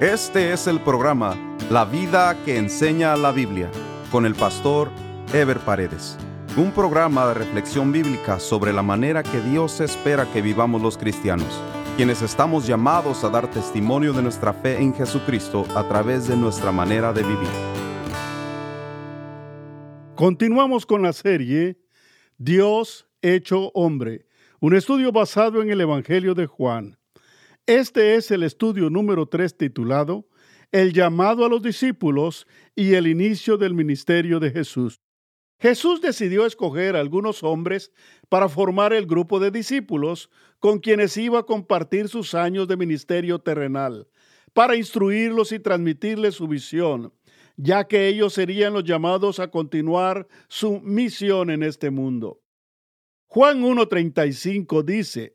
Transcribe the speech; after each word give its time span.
Este 0.00 0.52
es 0.52 0.66
el 0.66 0.80
programa 0.80 1.36
La 1.70 1.84
vida 1.84 2.36
que 2.44 2.58
enseña 2.58 3.16
la 3.16 3.30
Biblia 3.30 3.70
con 4.10 4.26
el 4.26 4.34
pastor 4.34 4.90
Ever 5.32 5.60
Paredes. 5.60 6.18
Un 6.56 6.72
programa 6.72 7.28
de 7.28 7.34
reflexión 7.34 7.92
bíblica 7.92 8.40
sobre 8.40 8.72
la 8.72 8.82
manera 8.82 9.22
que 9.22 9.40
Dios 9.40 9.80
espera 9.80 10.26
que 10.32 10.42
vivamos 10.42 10.82
los 10.82 10.98
cristianos, 10.98 11.46
quienes 11.96 12.22
estamos 12.22 12.66
llamados 12.66 13.22
a 13.22 13.28
dar 13.28 13.48
testimonio 13.48 14.12
de 14.12 14.22
nuestra 14.22 14.52
fe 14.52 14.82
en 14.82 14.92
Jesucristo 14.92 15.64
a 15.76 15.86
través 15.86 16.26
de 16.26 16.36
nuestra 16.36 16.72
manera 16.72 17.12
de 17.12 17.22
vivir. 17.22 17.48
Continuamos 20.16 20.86
con 20.86 21.02
la 21.02 21.12
serie 21.12 21.78
Dios 22.36 23.06
hecho 23.22 23.70
hombre, 23.74 24.26
un 24.58 24.74
estudio 24.74 25.12
basado 25.12 25.62
en 25.62 25.70
el 25.70 25.80
Evangelio 25.80 26.34
de 26.34 26.46
Juan. 26.46 26.98
Este 27.66 28.16
es 28.16 28.30
el 28.30 28.42
estudio 28.42 28.90
número 28.90 29.24
3 29.24 29.56
titulado 29.56 30.28
El 30.70 30.92
llamado 30.92 31.46
a 31.46 31.48
los 31.48 31.62
discípulos 31.62 32.46
y 32.76 32.92
el 32.92 33.06
inicio 33.06 33.56
del 33.56 33.72
ministerio 33.72 34.38
de 34.38 34.50
Jesús. 34.50 35.00
Jesús 35.58 36.02
decidió 36.02 36.44
escoger 36.44 36.94
a 36.94 37.00
algunos 37.00 37.42
hombres 37.42 37.90
para 38.28 38.50
formar 38.50 38.92
el 38.92 39.06
grupo 39.06 39.40
de 39.40 39.50
discípulos 39.50 40.28
con 40.58 40.78
quienes 40.78 41.16
iba 41.16 41.38
a 41.38 41.46
compartir 41.46 42.08
sus 42.08 42.34
años 42.34 42.68
de 42.68 42.76
ministerio 42.76 43.38
terrenal, 43.38 44.08
para 44.52 44.76
instruirlos 44.76 45.50
y 45.50 45.58
transmitirles 45.58 46.34
su 46.34 46.46
visión, 46.46 47.14
ya 47.56 47.88
que 47.88 48.08
ellos 48.08 48.34
serían 48.34 48.74
los 48.74 48.84
llamados 48.84 49.40
a 49.40 49.50
continuar 49.50 50.28
su 50.48 50.82
misión 50.82 51.48
en 51.48 51.62
este 51.62 51.88
mundo. 51.88 52.42
Juan 53.26 53.62
1.35 53.62 54.84
dice, 54.84 55.34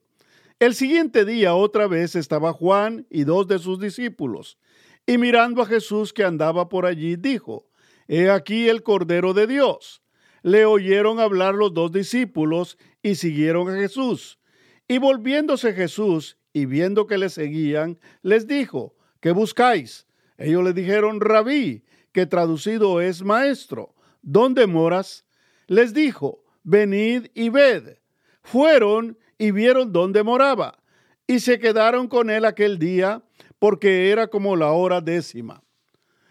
el 0.59 0.75
siguiente 0.75 1.25
día 1.25 1.55
otra 1.55 1.87
vez 1.87 2.15
estaba 2.15 2.53
Juan 2.53 3.07
y 3.09 3.23
dos 3.23 3.47
de 3.47 3.59
sus 3.59 3.79
discípulos, 3.79 4.57
y 5.05 5.17
mirando 5.17 5.61
a 5.61 5.65
Jesús 5.65 6.13
que 6.13 6.23
andaba 6.23 6.69
por 6.69 6.85
allí, 6.85 7.15
dijo, 7.15 7.69
He 8.07 8.29
aquí 8.29 8.67
el 8.67 8.83
Cordero 8.83 9.33
de 9.33 9.45
Dios. 9.47 10.01
Le 10.41 10.65
oyeron 10.65 11.19
hablar 11.19 11.53
los 11.53 11.73
dos 11.73 11.91
discípulos 11.91 12.77
y 13.03 13.15
siguieron 13.15 13.69
a 13.69 13.77
Jesús. 13.77 14.39
Y 14.87 14.97
volviéndose 14.97 15.73
Jesús 15.73 16.37
y 16.53 16.65
viendo 16.65 17.05
que 17.05 17.19
le 17.19 17.29
seguían, 17.29 17.99
les 18.23 18.47
dijo, 18.47 18.95
¿qué 19.19 19.31
buscáis? 19.31 20.07
Ellos 20.37 20.63
le 20.63 20.73
dijeron, 20.73 21.21
Rabí, 21.21 21.83
que 22.11 22.25
traducido 22.25 22.99
es 22.99 23.21
maestro, 23.23 23.93
¿dónde 24.23 24.65
moras? 24.65 25.25
Les 25.67 25.93
dijo, 25.93 26.43
venid 26.63 27.27
y 27.35 27.49
ved. 27.49 27.99
Fueron 28.41 29.19
y 29.39 29.49
vieron 29.51 29.91
dónde 29.91 30.21
moraba, 30.21 30.77
y 31.25 31.39
se 31.39 31.57
quedaron 31.57 32.07
con 32.07 32.29
él 32.29 32.45
aquel 32.45 32.77
día, 32.77 33.23
porque 33.57 34.11
era 34.11 34.27
como 34.27 34.55
la 34.55 34.71
hora 34.71 35.01
décima. 35.01 35.63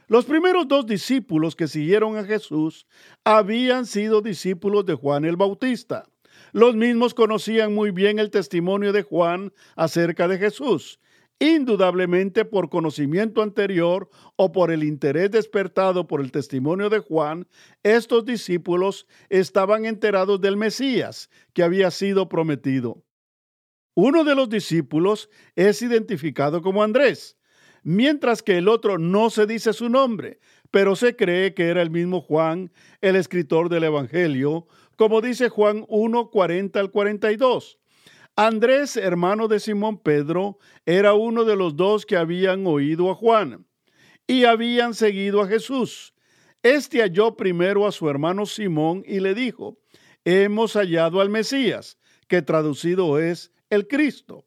Los 0.06 0.24
primeros 0.24 0.68
dos 0.68 0.86
discípulos 0.86 1.56
que 1.56 1.68
siguieron 1.68 2.16
a 2.16 2.24
Jesús 2.24 2.86
habían 3.24 3.84
sido 3.86 4.22
discípulos 4.22 4.86
de 4.86 4.94
Juan 4.94 5.24
el 5.24 5.36
Bautista. 5.36 6.04
Los 6.52 6.76
mismos 6.76 7.12
conocían 7.14 7.74
muy 7.74 7.90
bien 7.90 8.18
el 8.18 8.30
testimonio 8.30 8.92
de 8.92 9.02
Juan 9.02 9.52
acerca 9.76 10.28
de 10.28 10.38
Jesús, 10.38 10.98
indudablemente 11.38 12.44
por 12.44 12.68
conocimiento 12.68 13.42
anterior 13.42 14.08
o 14.36 14.52
por 14.52 14.70
el 14.70 14.82
interés 14.82 15.30
despertado 15.30 16.06
por 16.06 16.20
el 16.20 16.32
testimonio 16.32 16.90
de 16.90 16.98
Juan, 16.98 17.46
estos 17.82 18.24
discípulos 18.24 19.06
estaban 19.28 19.84
enterados 19.84 20.40
del 20.40 20.56
Mesías 20.56 21.30
que 21.52 21.62
había 21.62 21.90
sido 21.90 22.28
prometido. 22.28 23.04
Uno 23.94 24.24
de 24.24 24.34
los 24.34 24.48
discípulos 24.48 25.28
es 25.56 25.82
identificado 25.82 26.62
como 26.62 26.82
Andrés, 26.82 27.36
mientras 27.82 28.42
que 28.42 28.58
el 28.58 28.68
otro 28.68 28.98
no 28.98 29.30
se 29.30 29.46
dice 29.46 29.72
su 29.72 29.88
nombre, 29.88 30.40
pero 30.70 30.96
se 30.96 31.16
cree 31.16 31.54
que 31.54 31.68
era 31.68 31.82
el 31.82 31.90
mismo 31.90 32.20
Juan, 32.20 32.72
el 33.00 33.16
escritor 33.16 33.68
del 33.68 33.84
Evangelio, 33.84 34.66
como 34.96 35.20
dice 35.20 35.48
Juan 35.48 35.84
1, 35.88 36.30
40 36.30 36.78
al 36.78 36.90
42. 36.90 37.78
Andrés, 38.40 38.96
hermano 38.96 39.48
de 39.48 39.58
Simón 39.58 39.98
Pedro, 39.98 40.60
era 40.86 41.12
uno 41.12 41.44
de 41.44 41.56
los 41.56 41.74
dos 41.74 42.06
que 42.06 42.16
habían 42.16 42.68
oído 42.68 43.10
a 43.10 43.16
Juan 43.16 43.66
y 44.28 44.44
habían 44.44 44.94
seguido 44.94 45.42
a 45.42 45.48
Jesús. 45.48 46.14
Este 46.62 47.00
halló 47.00 47.34
primero 47.34 47.84
a 47.84 47.90
su 47.90 48.08
hermano 48.08 48.46
Simón 48.46 49.02
y 49.04 49.18
le 49.18 49.34
dijo, 49.34 49.80
hemos 50.24 50.74
hallado 50.74 51.20
al 51.20 51.30
Mesías, 51.30 51.98
que 52.28 52.40
traducido 52.40 53.18
es 53.18 53.50
el 53.70 53.88
Cristo. 53.88 54.44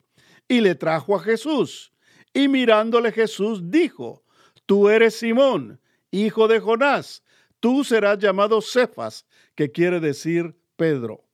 Y 0.47 0.62
le 0.62 0.75
trajo 0.75 1.13
a 1.18 1.19
Jesús. 1.19 1.91
Y 2.34 2.47
mirándole 2.47 3.12
Jesús 3.12 3.72
dijo, 3.72 4.24
tú 4.66 4.88
eres 4.88 5.16
Simón, 5.16 5.81
hijo 6.12 6.47
de 6.47 6.62
Jonás, 6.62 7.25
tú 7.59 7.84
serás 7.84 8.19
llamado 8.19 8.62
Cefas, 8.62 9.25
que 9.53 9.69
quiere 9.69 10.00
decir 10.00 10.56
Pedro. 10.78 11.25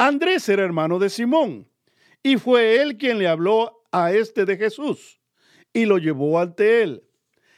Andrés 0.00 0.48
era 0.48 0.64
hermano 0.64 1.00
de 1.00 1.10
Simón, 1.10 1.68
y 2.22 2.36
fue 2.36 2.80
él 2.80 2.96
quien 2.96 3.18
le 3.18 3.26
habló 3.26 3.82
a 3.90 4.12
este 4.12 4.44
de 4.44 4.56
Jesús, 4.56 5.20
y 5.72 5.86
lo 5.86 5.98
llevó 5.98 6.38
ante 6.38 6.82
él. 6.82 7.02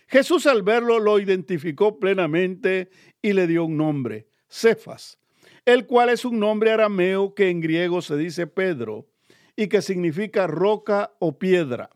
Jesús 0.09 0.47
al 0.47 0.63
verlo 0.63 0.99
lo 0.99 1.21
identificó 1.21 2.01
plenamente 2.01 2.89
y 3.21 3.35
le 3.35 3.47
dio 3.47 3.67
un 3.67 3.77
nombre, 3.77 4.27
Cefas, 4.49 5.19
el 5.67 5.87
cual 5.87 6.09
es 6.09 6.25
un 6.25 6.41
nombre 6.41 6.73
arameo 6.73 7.35
que 7.35 7.51
en 7.51 7.61
griego 7.61 8.01
se 8.01 8.17
dice 8.17 8.47
Pedro, 8.47 9.07
y 9.55 9.69
que 9.69 9.83
significa 9.83 10.47
roca 10.47 11.13
o 11.19 11.39
piedra. 11.39 11.91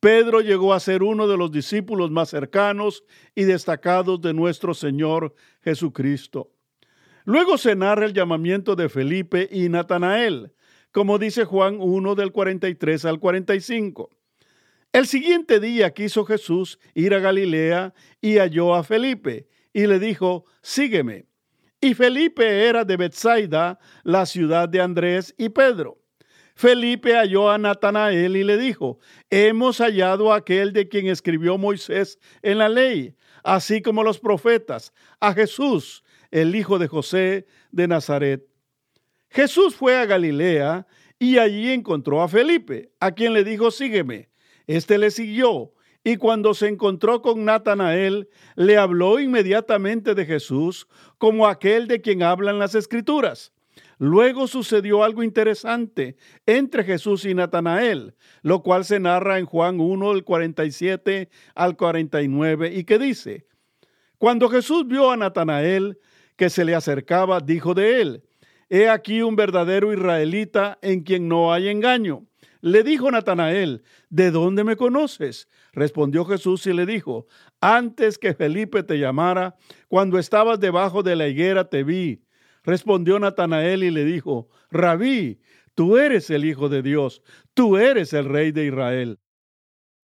Pedro 0.00 0.42
llegó 0.42 0.74
a 0.74 0.80
ser 0.80 1.02
uno 1.02 1.26
de 1.26 1.38
los 1.38 1.50
discípulos 1.50 2.10
más 2.10 2.28
cercanos 2.28 3.04
y 3.34 3.44
destacados 3.44 4.20
de 4.20 4.34
nuestro 4.34 4.74
Señor 4.74 5.34
Jesucristo. 5.62 6.51
Luego 7.24 7.56
se 7.58 7.76
narra 7.76 8.06
el 8.06 8.12
llamamiento 8.12 8.74
de 8.74 8.88
Felipe 8.88 9.48
y 9.50 9.68
Natanael, 9.68 10.52
como 10.90 11.18
dice 11.18 11.44
Juan 11.44 11.76
1 11.80 12.14
del 12.14 12.32
43 12.32 13.04
al 13.04 13.20
45. 13.20 14.10
El 14.92 15.06
siguiente 15.06 15.60
día 15.60 15.94
quiso 15.94 16.24
Jesús 16.24 16.78
ir 16.94 17.14
a 17.14 17.20
Galilea 17.20 17.94
y 18.20 18.38
halló 18.38 18.74
a 18.74 18.84
Felipe 18.84 19.48
y 19.72 19.86
le 19.86 19.98
dijo, 19.98 20.44
sígueme. 20.60 21.26
Y 21.80 21.94
Felipe 21.94 22.66
era 22.68 22.84
de 22.84 22.96
Bethsaida, 22.96 23.78
la 24.04 24.26
ciudad 24.26 24.68
de 24.68 24.80
Andrés 24.80 25.34
y 25.38 25.48
Pedro. 25.48 25.98
Felipe 26.54 27.14
halló 27.14 27.50
a 27.50 27.58
Natanael 27.58 28.36
y 28.36 28.44
le 28.44 28.58
dijo, 28.58 28.98
hemos 29.30 29.78
hallado 29.78 30.32
a 30.32 30.36
aquel 30.36 30.72
de 30.72 30.88
quien 30.88 31.06
escribió 31.06 31.56
Moisés 31.56 32.18
en 32.42 32.58
la 32.58 32.68
ley, 32.68 33.16
así 33.42 33.80
como 33.80 34.04
los 34.04 34.18
profetas, 34.18 34.92
a 35.18 35.32
Jesús, 35.32 36.04
el 36.32 36.56
hijo 36.56 36.80
de 36.80 36.88
José 36.88 37.46
de 37.70 37.86
Nazaret. 37.86 38.44
Jesús 39.30 39.76
fue 39.76 39.96
a 39.96 40.06
Galilea 40.06 40.88
y 41.20 41.38
allí 41.38 41.70
encontró 41.70 42.20
a 42.20 42.28
Felipe, 42.28 42.90
a 42.98 43.12
quien 43.12 43.32
le 43.32 43.44
dijo, 43.44 43.70
sígueme. 43.70 44.28
Este 44.66 44.98
le 44.98 45.12
siguió 45.12 45.72
y 46.04 46.16
cuando 46.16 46.54
se 46.54 46.68
encontró 46.68 47.22
con 47.22 47.44
Natanael, 47.44 48.28
le 48.56 48.76
habló 48.76 49.20
inmediatamente 49.20 50.14
de 50.14 50.26
Jesús 50.26 50.88
como 51.18 51.46
aquel 51.46 51.86
de 51.86 52.00
quien 52.00 52.22
hablan 52.22 52.58
las 52.58 52.74
escrituras. 52.74 53.52
Luego 53.98 54.48
sucedió 54.48 55.04
algo 55.04 55.22
interesante 55.22 56.16
entre 56.44 56.82
Jesús 56.82 57.24
y 57.24 57.34
Natanael, 57.34 58.16
lo 58.42 58.62
cual 58.62 58.84
se 58.84 58.98
narra 58.98 59.38
en 59.38 59.46
Juan 59.46 59.78
1, 59.78 60.14
del 60.14 60.24
47 60.24 61.28
al 61.54 61.76
49, 61.76 62.72
y 62.74 62.82
que 62.82 62.98
dice, 62.98 63.46
Cuando 64.18 64.48
Jesús 64.48 64.88
vio 64.88 65.12
a 65.12 65.16
Natanael 65.16 66.00
que 66.42 66.50
se 66.50 66.64
le 66.64 66.74
acercaba, 66.74 67.38
dijo 67.38 67.72
de 67.72 68.00
él, 68.00 68.24
He 68.68 68.88
aquí 68.88 69.22
un 69.22 69.36
verdadero 69.36 69.92
israelita 69.92 70.76
en 70.82 71.04
quien 71.04 71.28
no 71.28 71.52
hay 71.52 71.68
engaño. 71.68 72.26
Le 72.60 72.82
dijo 72.82 73.08
Natanael, 73.12 73.84
¿de 74.10 74.32
dónde 74.32 74.64
me 74.64 74.74
conoces? 74.74 75.48
Respondió 75.72 76.24
Jesús 76.24 76.66
y 76.66 76.72
le 76.72 76.84
dijo, 76.84 77.28
antes 77.60 78.18
que 78.18 78.34
Felipe 78.34 78.82
te 78.82 78.98
llamara, 78.98 79.54
cuando 79.86 80.18
estabas 80.18 80.58
debajo 80.58 81.04
de 81.04 81.14
la 81.14 81.28
higuera 81.28 81.68
te 81.68 81.84
vi. 81.84 82.24
Respondió 82.64 83.20
Natanael 83.20 83.84
y 83.84 83.92
le 83.92 84.04
dijo, 84.04 84.48
Rabí, 84.68 85.38
tú 85.76 85.96
eres 85.96 86.28
el 86.30 86.44
Hijo 86.44 86.68
de 86.68 86.82
Dios, 86.82 87.22
tú 87.54 87.76
eres 87.76 88.12
el 88.14 88.24
Rey 88.24 88.50
de 88.50 88.66
Israel. 88.66 89.20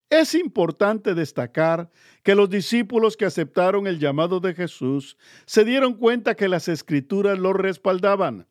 Es 0.09 0.33
importante 0.33 1.13
destacar 1.13 1.91
que 2.23 2.33
los 2.33 2.49
discípulos 2.49 3.15
que 3.15 3.25
aceptaron 3.25 3.85
el 3.85 3.99
llamado 3.99 4.39
de 4.39 4.55
Jesús 4.55 5.17
se 5.45 5.63
dieron 5.63 5.93
cuenta 5.93 6.35
que 6.35 6.47
las 6.47 6.67
escrituras 6.67 7.37
lo 7.37 7.53
respaldaban. 7.53 8.47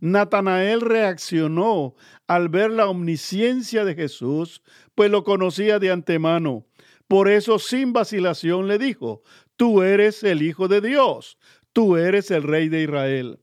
Natanael 0.00 0.82
reaccionó 0.82 1.94
al 2.26 2.50
ver 2.50 2.70
la 2.70 2.88
omnisciencia 2.88 3.86
de 3.86 3.94
Jesús, 3.94 4.62
pues 4.94 5.10
lo 5.10 5.24
conocía 5.24 5.78
de 5.78 5.90
antemano. 5.90 6.66
Por 7.08 7.28
eso, 7.28 7.58
sin 7.58 7.94
vacilación, 7.94 8.68
le 8.68 8.78
dijo, 8.78 9.22
tú 9.56 9.82
eres 9.82 10.22
el 10.22 10.42
Hijo 10.42 10.68
de 10.68 10.82
Dios, 10.82 11.38
tú 11.72 11.96
eres 11.96 12.30
el 12.30 12.42
Rey 12.42 12.68
de 12.68 12.82
Israel. 12.82 13.40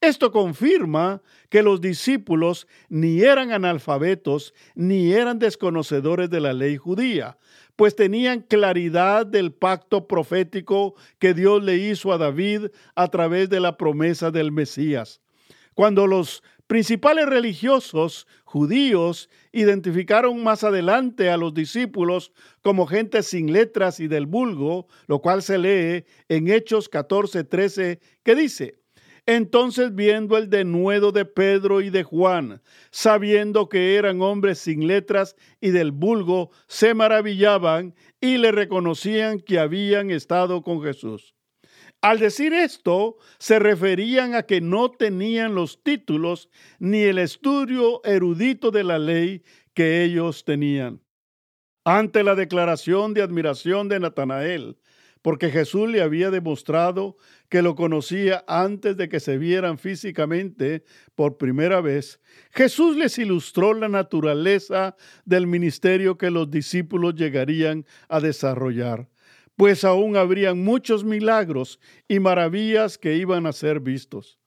Esto 0.00 0.32
confirma 0.32 1.20
que 1.50 1.62
los 1.62 1.82
discípulos 1.82 2.66
ni 2.88 3.20
eran 3.20 3.52
analfabetos 3.52 4.54
ni 4.74 5.12
eran 5.12 5.38
desconocedores 5.38 6.30
de 6.30 6.40
la 6.40 6.54
ley 6.54 6.78
judía, 6.78 7.36
pues 7.76 7.94
tenían 7.96 8.40
claridad 8.40 9.26
del 9.26 9.52
pacto 9.52 10.06
profético 10.08 10.94
que 11.18 11.34
Dios 11.34 11.62
le 11.62 11.76
hizo 11.76 12.14
a 12.14 12.18
David 12.18 12.68
a 12.94 13.08
través 13.08 13.50
de 13.50 13.60
la 13.60 13.76
promesa 13.76 14.30
del 14.30 14.52
Mesías. 14.52 15.20
Cuando 15.74 16.06
los 16.06 16.42
principales 16.66 17.26
religiosos 17.26 18.26
judíos 18.44 19.28
identificaron 19.52 20.42
más 20.42 20.64
adelante 20.64 21.28
a 21.28 21.36
los 21.36 21.52
discípulos 21.52 22.32
como 22.62 22.86
gente 22.86 23.22
sin 23.22 23.52
letras 23.52 24.00
y 24.00 24.08
del 24.08 24.24
vulgo, 24.24 24.86
lo 25.08 25.20
cual 25.20 25.42
se 25.42 25.58
lee 25.58 26.04
en 26.28 26.48
Hechos 26.48 26.88
14, 26.88 27.44
13, 27.44 28.00
que 28.22 28.34
dice, 28.34 28.79
entonces 29.26 29.94
viendo 29.94 30.36
el 30.36 30.50
denuedo 30.50 31.12
de 31.12 31.24
Pedro 31.24 31.80
y 31.80 31.90
de 31.90 32.02
Juan, 32.02 32.62
sabiendo 32.90 33.68
que 33.68 33.96
eran 33.96 34.20
hombres 34.22 34.58
sin 34.58 34.86
letras 34.86 35.36
y 35.60 35.70
del 35.70 35.92
vulgo, 35.92 36.50
se 36.66 36.94
maravillaban 36.94 37.94
y 38.20 38.38
le 38.38 38.52
reconocían 38.52 39.40
que 39.40 39.58
habían 39.58 40.10
estado 40.10 40.62
con 40.62 40.82
Jesús. 40.82 41.34
Al 42.02 42.18
decir 42.18 42.54
esto, 42.54 43.18
se 43.38 43.58
referían 43.58 44.34
a 44.34 44.44
que 44.44 44.62
no 44.62 44.90
tenían 44.90 45.54
los 45.54 45.82
títulos 45.82 46.48
ni 46.78 47.02
el 47.02 47.18
estudio 47.18 48.00
erudito 48.04 48.70
de 48.70 48.84
la 48.84 48.98
ley 48.98 49.42
que 49.74 50.02
ellos 50.02 50.44
tenían. 50.44 51.02
Ante 51.84 52.22
la 52.22 52.34
declaración 52.34 53.12
de 53.12 53.22
admiración 53.22 53.88
de 53.88 54.00
Natanael, 54.00 54.78
porque 55.22 55.50
Jesús 55.50 55.88
le 55.88 56.00
había 56.00 56.30
demostrado 56.30 57.16
que 57.48 57.62
lo 57.62 57.74
conocía 57.74 58.44
antes 58.46 58.96
de 58.96 59.08
que 59.08 59.20
se 59.20 59.38
vieran 59.38 59.78
físicamente 59.78 60.84
por 61.14 61.36
primera 61.36 61.80
vez, 61.80 62.20
Jesús 62.50 62.96
les 62.96 63.18
ilustró 63.18 63.74
la 63.74 63.88
naturaleza 63.88 64.96
del 65.24 65.46
ministerio 65.46 66.16
que 66.16 66.30
los 66.30 66.50
discípulos 66.50 67.14
llegarían 67.14 67.84
a 68.08 68.20
desarrollar, 68.20 69.08
pues 69.56 69.84
aún 69.84 70.16
habrían 70.16 70.62
muchos 70.64 71.04
milagros 71.04 71.80
y 72.08 72.20
maravillas 72.20 72.98
que 72.98 73.16
iban 73.16 73.46
a 73.46 73.52
ser 73.52 73.80
vistos 73.80 74.40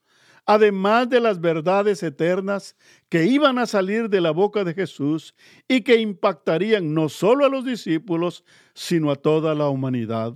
además 0.46 1.10
de 1.10 1.20
las 1.20 1.40
verdades 1.40 2.04
eternas 2.04 2.76
que 3.10 3.26
iban 3.26 3.58
a 3.58 3.66
salir 3.66 4.10
de 4.10 4.22
la 4.22 4.32
boca 4.32 4.64
de 4.64 4.74
Jesús 4.74 5.36
y 5.68 5.82
que 5.82 5.98
impactarían 5.98 6.94
no 6.94 7.10
solo 7.10 7.46
a 7.46 7.50
los 7.50 7.66
discípulos, 7.66 8.44
sino 8.74 9.12
a 9.12 9.16
toda 9.16 9.56
la 9.56 9.70
humanidad. 9.70 10.36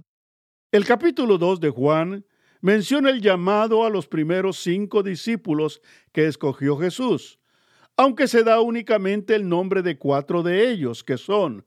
El 0.78 0.86
capítulo 0.86 1.40
2 1.40 1.60
de 1.60 1.72
Juan 1.72 2.24
menciona 2.62 3.10
el 3.10 3.20
llamado 3.20 3.84
a 3.84 3.90
los 3.90 4.06
primeros 4.06 4.60
cinco 4.60 5.02
discípulos 5.02 5.82
que 6.12 6.28
escogió 6.28 6.78
Jesús, 6.78 7.40
aunque 7.96 8.28
se 8.28 8.44
da 8.44 8.62
únicamente 8.62 9.34
el 9.34 9.50
nombre 9.50 9.82
de 9.82 9.98
cuatro 9.98 10.44
de 10.44 10.70
ellos, 10.70 11.04
que 11.04 11.18
son 11.18 11.66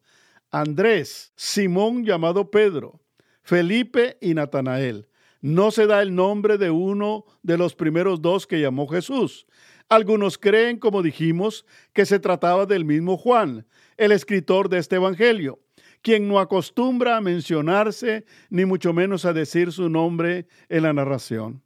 Andrés, 0.52 1.32
Simón 1.34 2.04
llamado 2.04 2.52
Pedro, 2.52 3.00
Felipe 3.42 4.16
y 4.20 4.34
Natanael. 4.34 5.08
No 5.40 5.72
se 5.72 5.88
da 5.88 6.02
el 6.02 6.14
nombre 6.14 6.56
de 6.56 6.70
uno 6.70 7.24
de 7.42 7.58
los 7.58 7.74
primeros 7.74 8.22
dos 8.22 8.46
que 8.46 8.60
llamó 8.60 8.86
Jesús. 8.86 9.48
Algunos 9.88 10.38
creen, 10.38 10.78
como 10.78 11.02
dijimos, 11.02 11.66
que 11.92 12.06
se 12.06 12.20
trataba 12.20 12.64
del 12.64 12.84
mismo 12.84 13.16
Juan, 13.16 13.66
el 13.96 14.12
escritor 14.12 14.68
de 14.68 14.78
este 14.78 14.94
Evangelio 14.94 15.58
quien 16.02 16.28
no 16.28 16.38
acostumbra 16.38 17.16
a 17.16 17.20
mencionarse 17.20 18.24
ni 18.48 18.64
mucho 18.64 18.92
menos 18.92 19.24
a 19.24 19.32
decir 19.32 19.72
su 19.72 19.88
nombre 19.88 20.46
en 20.68 20.82
la 20.82 20.92
narración. 20.92 21.62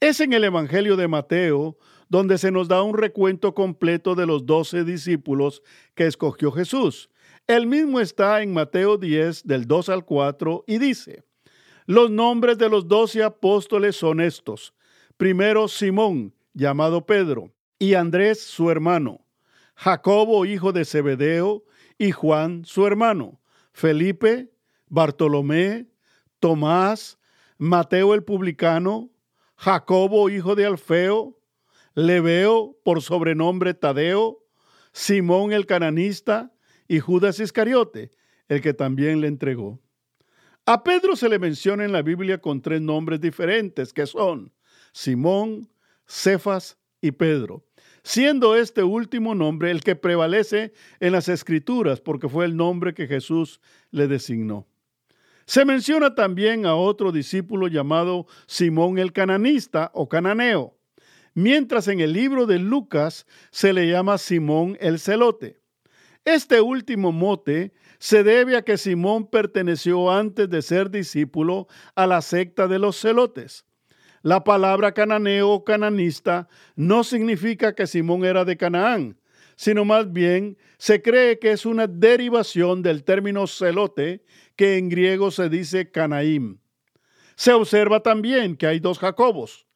Es 0.00 0.20
en 0.20 0.32
el 0.32 0.44
Evangelio 0.44 0.96
de 0.96 1.08
Mateo 1.08 1.78
donde 2.08 2.38
se 2.38 2.50
nos 2.50 2.68
da 2.68 2.82
un 2.82 2.96
recuento 2.96 3.54
completo 3.54 4.14
de 4.14 4.26
los 4.26 4.46
doce 4.46 4.84
discípulos 4.84 5.62
que 5.94 6.06
escogió 6.06 6.52
Jesús. 6.52 7.08
El 7.46 7.66
mismo 7.66 8.00
está 8.00 8.42
en 8.42 8.52
Mateo 8.52 8.98
10 8.98 9.44
del 9.44 9.66
2 9.66 9.88
al 9.88 10.04
4 10.04 10.64
y 10.66 10.78
dice, 10.78 11.24
los 11.86 12.10
nombres 12.10 12.56
de 12.56 12.68
los 12.68 12.88
doce 12.88 13.22
apóstoles 13.22 13.96
son 13.96 14.20
estos. 14.20 14.74
Primero 15.16 15.68
Simón, 15.68 16.34
llamado 16.54 17.04
Pedro, 17.04 17.52
y 17.78 17.94
Andrés 17.94 18.42
su 18.42 18.70
hermano, 18.70 19.26
Jacobo, 19.74 20.46
hijo 20.46 20.72
de 20.72 20.84
Zebedeo, 20.84 21.64
y 21.98 22.12
Juan 22.12 22.64
su 22.64 22.86
hermano, 22.86 23.40
Felipe, 23.72 24.50
Bartolomé, 24.88 25.88
Tomás, 26.40 27.18
Mateo 27.58 28.14
el 28.14 28.24
publicano, 28.24 29.10
Jacobo 29.56 30.28
hijo 30.28 30.54
de 30.54 30.66
Alfeo, 30.66 31.38
Leveo 31.94 32.76
por 32.84 33.02
sobrenombre 33.02 33.74
Tadeo, 33.74 34.44
Simón 34.92 35.52
el 35.52 35.66
cananista 35.66 36.52
y 36.88 37.00
Judas 37.00 37.40
Iscariote, 37.40 38.10
el 38.48 38.60
que 38.60 38.74
también 38.74 39.20
le 39.20 39.28
entregó. 39.28 39.80
A 40.66 40.82
Pedro 40.82 41.16
se 41.16 41.28
le 41.28 41.38
menciona 41.38 41.84
en 41.84 41.92
la 41.92 42.02
Biblia 42.02 42.38
con 42.38 42.62
tres 42.62 42.80
nombres 42.80 43.20
diferentes, 43.20 43.92
que 43.92 44.06
son 44.06 44.52
Simón, 44.92 45.68
Cefas 46.06 46.78
y 47.00 47.12
Pedro 47.12 47.64
siendo 48.04 48.54
este 48.54 48.82
último 48.82 49.34
nombre 49.34 49.70
el 49.70 49.80
que 49.80 49.96
prevalece 49.96 50.72
en 51.00 51.12
las 51.12 51.28
escrituras 51.28 52.00
porque 52.00 52.28
fue 52.28 52.44
el 52.44 52.56
nombre 52.56 52.94
que 52.94 53.08
Jesús 53.08 53.60
le 53.90 54.06
designó. 54.06 54.68
Se 55.46 55.64
menciona 55.64 56.14
también 56.14 56.66
a 56.66 56.74
otro 56.74 57.12
discípulo 57.12 57.66
llamado 57.66 58.26
Simón 58.46 58.98
el 58.98 59.12
cananista 59.12 59.90
o 59.94 60.08
cananeo, 60.08 60.76
mientras 61.34 61.88
en 61.88 62.00
el 62.00 62.12
libro 62.12 62.46
de 62.46 62.58
Lucas 62.58 63.26
se 63.50 63.72
le 63.72 63.88
llama 63.88 64.18
Simón 64.18 64.76
el 64.80 64.98
celote. 64.98 65.58
Este 66.24 66.60
último 66.60 67.10
mote 67.10 67.72
se 67.98 68.22
debe 68.22 68.56
a 68.56 68.62
que 68.62 68.78
Simón 68.78 69.26
perteneció 69.26 70.10
antes 70.10 70.48
de 70.48 70.62
ser 70.62 70.90
discípulo 70.90 71.68
a 71.94 72.06
la 72.06 72.22
secta 72.22 72.68
de 72.68 72.78
los 72.78 72.98
celotes. 72.98 73.64
La 74.24 74.42
palabra 74.42 74.92
cananeo 74.92 75.50
o 75.50 75.64
cananista 75.64 76.48
no 76.76 77.04
significa 77.04 77.74
que 77.74 77.86
Simón 77.86 78.24
era 78.24 78.46
de 78.46 78.56
Canaán, 78.56 79.20
sino 79.54 79.84
más 79.84 80.10
bien 80.14 80.56
se 80.78 81.02
cree 81.02 81.38
que 81.38 81.50
es 81.50 81.66
una 81.66 81.86
derivación 81.86 82.80
del 82.80 83.04
término 83.04 83.46
celote, 83.46 84.24
que 84.56 84.78
en 84.78 84.88
griego 84.88 85.30
se 85.30 85.50
dice 85.50 85.90
canaim. 85.90 86.56
Se 87.36 87.52
observa 87.52 88.00
también 88.00 88.56
que 88.56 88.66
hay 88.66 88.80
dos 88.80 88.98
Jacobos. 88.98 89.66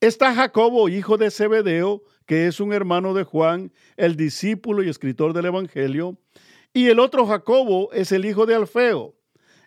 Está 0.00 0.34
Jacobo, 0.34 0.88
hijo 0.88 1.18
de 1.18 1.30
Zebedeo, 1.30 2.04
que 2.24 2.46
es 2.46 2.60
un 2.60 2.72
hermano 2.72 3.12
de 3.12 3.24
Juan, 3.24 3.70
el 3.98 4.16
discípulo 4.16 4.82
y 4.82 4.88
escritor 4.88 5.34
del 5.34 5.44
Evangelio, 5.44 6.16
y 6.72 6.86
el 6.88 6.98
otro 6.98 7.26
Jacobo 7.26 7.92
es 7.92 8.12
el 8.12 8.24
hijo 8.24 8.46
de 8.46 8.54
Alfeo, 8.54 9.17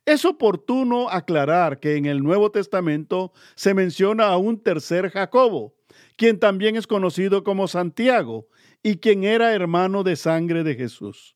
es 0.06 0.26
oportuno 0.26 1.10
aclarar 1.10 1.80
que 1.80 1.96
en 1.96 2.06
el 2.06 2.24
Nuevo 2.24 2.52
Testamento 2.52 3.34
se 3.56 3.74
menciona 3.74 4.28
a 4.28 4.38
un 4.38 4.60
tercer 4.60 5.10
Jacobo, 5.10 5.76
quien 6.18 6.40
también 6.40 6.76
es 6.76 6.88
conocido 6.88 7.44
como 7.44 7.68
Santiago 7.68 8.48
y 8.84 8.98
quien 8.98 9.24
era 9.24 9.54
hermano 9.54 10.04
de 10.04 10.16
sangre 10.16 10.64
de 10.64 10.76
Jesús. 10.76 11.36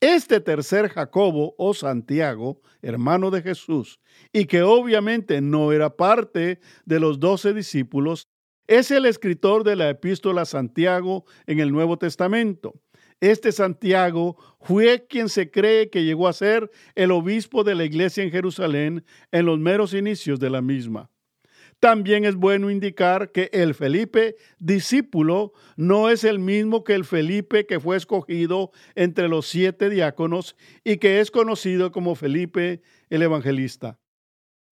Este 0.00 0.40
tercer 0.40 0.88
Jacobo 0.88 1.54
o 1.58 1.74
Santiago, 1.74 2.60
hermano 2.82 3.30
de 3.30 3.40
Jesús, 3.40 4.00
y 4.32 4.46
que 4.46 4.62
obviamente 4.62 5.40
no 5.40 5.70
era 5.70 5.96
parte 5.96 6.58
de 6.84 6.98
los 6.98 7.20
doce 7.20 7.54
discípulos, 7.54 8.26
es 8.66 8.90
el 8.90 9.06
escritor 9.06 9.62
de 9.62 9.76
la 9.76 9.90
epístola 9.90 10.44
Santiago 10.44 11.24
en 11.46 11.60
el 11.60 11.70
Nuevo 11.70 11.98
Testamento. 11.98 12.81
Este 13.22 13.52
Santiago 13.52 14.36
fue 14.60 15.06
quien 15.08 15.28
se 15.28 15.48
cree 15.48 15.90
que 15.90 16.02
llegó 16.02 16.26
a 16.26 16.32
ser 16.32 16.68
el 16.96 17.12
obispo 17.12 17.62
de 17.62 17.76
la 17.76 17.84
iglesia 17.84 18.24
en 18.24 18.32
Jerusalén 18.32 19.04
en 19.30 19.46
los 19.46 19.60
meros 19.60 19.94
inicios 19.94 20.40
de 20.40 20.50
la 20.50 20.60
misma. 20.60 21.08
También 21.78 22.24
es 22.24 22.34
bueno 22.34 22.68
indicar 22.68 23.30
que 23.30 23.48
el 23.52 23.74
Felipe 23.74 24.34
discípulo 24.58 25.52
no 25.76 26.10
es 26.10 26.24
el 26.24 26.40
mismo 26.40 26.82
que 26.82 26.94
el 26.94 27.04
Felipe 27.04 27.64
que 27.64 27.78
fue 27.78 27.96
escogido 27.96 28.72
entre 28.96 29.28
los 29.28 29.46
siete 29.46 29.88
diáconos 29.88 30.56
y 30.82 30.96
que 30.96 31.20
es 31.20 31.30
conocido 31.30 31.92
como 31.92 32.16
Felipe 32.16 32.82
el 33.08 33.22
evangelista. 33.22 34.00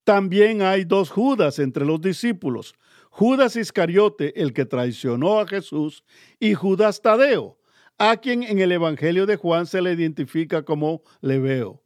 También 0.02 0.62
hay 0.62 0.82
dos 0.84 1.08
Judas 1.08 1.60
entre 1.60 1.84
los 1.84 2.00
discípulos, 2.00 2.74
Judas 3.10 3.54
Iscariote, 3.54 4.42
el 4.42 4.52
que 4.52 4.64
traicionó 4.64 5.38
a 5.38 5.46
Jesús, 5.46 6.02
y 6.40 6.54
Judas 6.54 7.00
Tadeo, 7.00 7.59
a 8.00 8.16
quien 8.16 8.42
en 8.42 8.58
el 8.60 8.72
Evangelio 8.72 9.26
de 9.26 9.36
Juan 9.36 9.66
se 9.66 9.82
le 9.82 9.92
identifica 9.92 10.62
como 10.64 11.02
Leveo. 11.20 11.82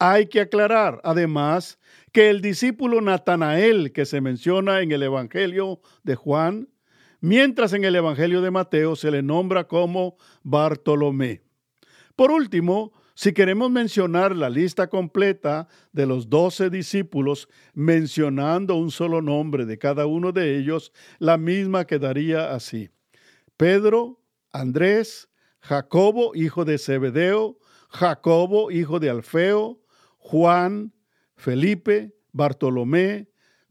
Hay 0.00 0.26
que 0.26 0.40
aclarar, 0.40 1.00
además, 1.04 1.78
que 2.10 2.28
el 2.28 2.40
discípulo 2.40 3.00
Natanael 3.00 3.92
que 3.92 4.04
se 4.04 4.20
menciona 4.20 4.80
en 4.80 4.90
el 4.90 5.04
Evangelio 5.04 5.80
de 6.02 6.16
Juan, 6.16 6.68
mientras 7.20 7.72
en 7.72 7.84
el 7.84 7.94
Evangelio 7.94 8.42
de 8.42 8.50
Mateo 8.50 8.96
se 8.96 9.12
le 9.12 9.22
nombra 9.22 9.68
como 9.68 10.16
Bartolomé. 10.42 11.42
Por 12.16 12.32
último, 12.32 12.92
Si 13.16 13.32
queremos 13.32 13.70
mencionar 13.70 14.34
la 14.34 14.50
lista 14.50 14.88
completa 14.88 15.68
de 15.92 16.04
los 16.04 16.28
doce 16.28 16.68
discípulos, 16.68 17.48
mencionando 17.72 18.74
un 18.74 18.90
solo 18.90 19.22
nombre 19.22 19.66
de 19.66 19.78
cada 19.78 20.06
uno 20.06 20.32
de 20.32 20.58
ellos, 20.58 20.92
la 21.20 21.38
misma 21.38 21.86
quedaría 21.86 22.52
así. 22.52 22.90
Pedro, 23.56 24.20
Andrés, 24.52 25.28
Jacobo, 25.64 26.32
hijo 26.34 26.66
de 26.66 26.76
Zebedeo, 26.76 27.58
Jacobo, 27.88 28.70
hijo 28.70 29.00
de 29.00 29.08
Alfeo, 29.08 29.80
Juan, 30.18 30.92
Felipe, 31.36 32.14
Bartolomé, 32.32 33.30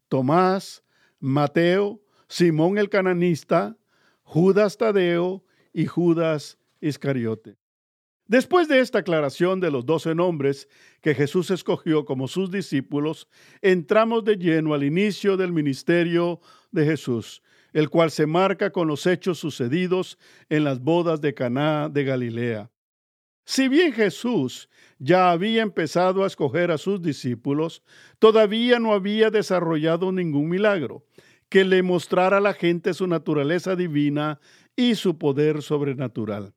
Tomás, 0.10 0.84
Mateo, 1.20 2.02
Simón 2.28 2.80
el 2.80 2.90
cananista, 2.90 3.78
Judas 4.24 4.78
Tadeo 4.78 5.46
y 5.72 5.86
Judas 5.86 6.58
Iscariote. 6.82 7.58
Después 8.26 8.68
de 8.68 8.80
esta 8.80 9.00
aclaración 9.00 9.60
de 9.60 9.70
los 9.70 9.86
doce 9.86 10.16
nombres 10.16 10.68
que 11.00 11.14
Jesús 11.14 11.52
escogió 11.52 12.06
como 12.06 12.28
sus 12.28 12.50
discípulos, 12.50 13.28
entramos 13.62 14.24
de 14.24 14.38
lleno 14.38 14.74
al 14.74 14.84
inicio 14.84 15.38
del 15.38 15.54
ministerio 15.54 16.42
de 16.72 16.86
Jesús, 16.86 17.44
el 17.74 17.90
cual 17.90 18.12
se 18.12 18.26
marca 18.26 18.72
con 18.72 18.88
los 18.88 19.06
hechos 19.06 19.40
sucedidos 19.40 20.18
en 20.50 20.64
las 20.64 20.80
bodas 20.80 21.20
de 21.22 21.34
Caná 21.34 21.90
de 21.90 22.04
Galilea. 22.04 22.72
Si 23.46 23.68
bien 23.68 23.92
Jesús 23.92 24.70
ya 25.00 25.32
había 25.32 25.64
empezado 25.64 26.24
a 26.24 26.28
escoger 26.28 26.72
a 26.72 26.78
sus 26.78 27.02
discípulos, 27.02 27.84
todavía 28.20 28.80
no 28.80 28.94
había 28.94 29.30
desarrollado 29.30 30.12
ningún 30.12 30.48
milagro 30.48 31.06
que 31.50 31.66
le 31.66 31.84
mostrara 31.84 32.38
a 32.38 32.42
la 32.42 32.54
gente 32.54 32.94
su 32.94 33.06
naturaleza 33.06 33.76
divina 33.76 34.40
y 34.76 34.96
su 34.96 35.18
poder 35.18 35.62
sobrenatural. 35.62 36.54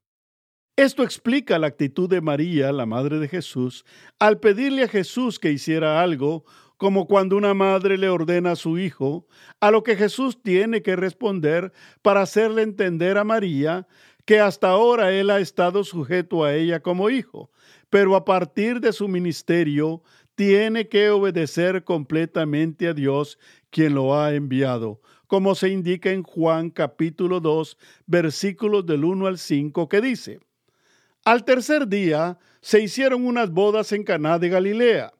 Esto 0.76 1.02
explica 1.02 1.58
la 1.58 1.68
actitud 1.68 2.08
de 2.08 2.20
María, 2.20 2.70
la 2.70 2.86
madre 2.86 3.18
de 3.18 3.28
Jesús, 3.28 3.84
al 4.18 4.40
pedirle 4.40 4.84
a 4.84 4.88
Jesús 4.88 5.38
que 5.38 5.50
hiciera 5.50 6.02
algo, 6.02 6.44
como 6.76 7.06
cuando 7.06 7.36
una 7.36 7.54
madre 7.54 7.96
le 7.96 8.08
ordena 8.08 8.52
a 8.52 8.56
su 8.56 8.78
hijo, 8.78 9.26
a 9.60 9.70
lo 9.70 9.82
que 9.82 9.96
Jesús 9.96 10.42
tiene 10.42 10.82
que 10.82 10.96
responder 10.96 11.72
para 12.02 12.22
hacerle 12.22 12.62
entender 12.62 13.18
a 13.18 13.24
María 13.24 13.86
que 14.24 14.40
hasta 14.40 14.70
ahora 14.70 15.12
él 15.12 15.30
ha 15.30 15.38
estado 15.38 15.84
sujeto 15.84 16.44
a 16.44 16.54
ella 16.54 16.80
como 16.80 17.10
hijo, 17.10 17.50
pero 17.88 18.16
a 18.16 18.24
partir 18.24 18.80
de 18.80 18.92
su 18.92 19.08
ministerio 19.08 20.02
tiene 20.34 20.88
que 20.88 21.08
obedecer 21.10 21.84
completamente 21.84 22.88
a 22.88 22.92
Dios 22.92 23.38
quien 23.70 23.94
lo 23.94 24.18
ha 24.18 24.34
enviado, 24.34 25.00
como 25.26 25.54
se 25.54 25.70
indica 25.70 26.10
en 26.10 26.22
Juan 26.22 26.70
capítulo 26.70 27.40
2 27.40 27.78
versículos 28.06 28.84
del 28.84 29.04
1 29.04 29.26
al 29.28 29.38
5 29.38 29.88
que 29.88 30.00
dice, 30.00 30.40
al 31.24 31.44
tercer 31.44 31.88
día 31.88 32.38
se 32.60 32.80
hicieron 32.80 33.26
unas 33.26 33.50
bodas 33.50 33.92
en 33.92 34.04
Caná 34.04 34.38
de 34.38 34.48
Galilea, 34.48 35.12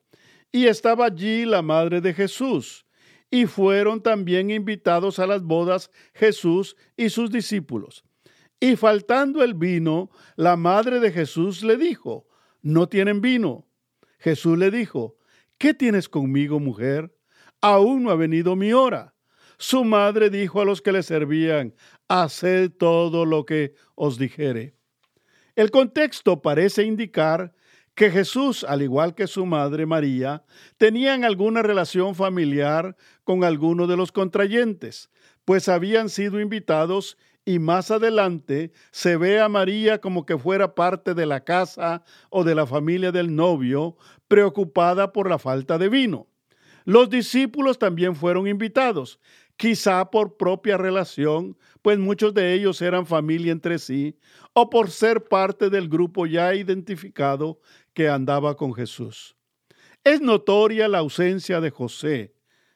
y 0.56 0.68
estaba 0.68 1.04
allí 1.04 1.44
la 1.44 1.60
madre 1.60 2.00
de 2.00 2.14
Jesús, 2.14 2.86
y 3.30 3.44
fueron 3.44 4.02
también 4.02 4.50
invitados 4.50 5.18
a 5.18 5.26
las 5.26 5.42
bodas 5.42 5.90
Jesús 6.14 6.76
y 6.96 7.10
sus 7.10 7.30
discípulos. 7.30 8.04
Y 8.58 8.76
faltando 8.76 9.44
el 9.44 9.52
vino, 9.52 10.08
la 10.34 10.56
madre 10.56 10.98
de 10.98 11.12
Jesús 11.12 11.62
le 11.62 11.76
dijo, 11.76 12.26
no 12.62 12.88
tienen 12.88 13.20
vino. 13.20 13.68
Jesús 14.18 14.56
le 14.56 14.70
dijo, 14.70 15.18
¿qué 15.58 15.74
tienes 15.74 16.08
conmigo, 16.08 16.58
mujer? 16.58 17.14
Aún 17.60 18.04
no 18.04 18.10
ha 18.10 18.16
venido 18.16 18.56
mi 18.56 18.72
hora. 18.72 19.14
Su 19.58 19.84
madre 19.84 20.30
dijo 20.30 20.62
a 20.62 20.64
los 20.64 20.80
que 20.80 20.92
le 20.92 21.02
servían, 21.02 21.74
haced 22.08 22.70
todo 22.70 23.26
lo 23.26 23.44
que 23.44 23.74
os 23.94 24.16
dijere. 24.16 24.74
El 25.54 25.70
contexto 25.70 26.40
parece 26.40 26.82
indicar 26.84 27.52
que 27.96 28.10
Jesús, 28.10 28.62
al 28.62 28.82
igual 28.82 29.14
que 29.14 29.26
su 29.26 29.46
madre 29.46 29.86
María, 29.86 30.44
tenían 30.76 31.24
alguna 31.24 31.62
relación 31.62 32.14
familiar 32.14 32.94
con 33.24 33.42
alguno 33.42 33.86
de 33.86 33.96
los 33.96 34.12
contrayentes, 34.12 35.10
pues 35.46 35.68
habían 35.68 36.10
sido 36.10 36.38
invitados 36.38 37.16
y 37.46 37.58
más 37.58 37.90
adelante 37.90 38.70
se 38.90 39.16
ve 39.16 39.40
a 39.40 39.48
María 39.48 39.98
como 40.00 40.26
que 40.26 40.36
fuera 40.36 40.74
parte 40.74 41.14
de 41.14 41.24
la 41.24 41.42
casa 41.42 42.04
o 42.28 42.44
de 42.44 42.54
la 42.54 42.66
familia 42.66 43.12
del 43.12 43.34
novio, 43.34 43.96
preocupada 44.28 45.12
por 45.12 45.30
la 45.30 45.38
falta 45.38 45.78
de 45.78 45.88
vino. 45.88 46.26
Los 46.84 47.08
discípulos 47.08 47.78
también 47.78 48.14
fueron 48.14 48.46
invitados, 48.46 49.20
quizá 49.56 50.10
por 50.10 50.36
propia 50.36 50.76
relación, 50.76 51.56
pues 51.80 51.98
muchos 51.98 52.34
de 52.34 52.52
ellos 52.52 52.82
eran 52.82 53.06
familia 53.06 53.52
entre 53.52 53.78
sí, 53.78 54.18
o 54.52 54.68
por 54.68 54.90
ser 54.90 55.24
parte 55.24 55.70
del 55.70 55.88
grupo 55.88 56.26
ya 56.26 56.54
identificado 56.54 57.60
que 57.96 58.10
andaba 58.10 58.58
con 58.58 58.74
Jesús. 58.74 59.36
Es 60.04 60.20
notoria 60.20 60.86
la 60.86 60.98
ausencia 60.98 61.62
de 61.62 61.70
José, 61.70 62.34